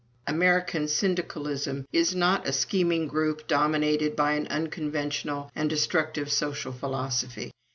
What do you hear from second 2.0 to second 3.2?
not a scheming